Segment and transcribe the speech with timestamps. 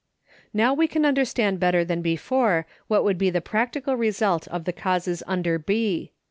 [0.51, 4.73] Now we can understand better than before what would be the practical result of the
[4.73, 6.11] causes under B.